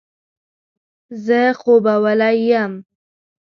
[1.25, 2.73] زه خوبولی یم.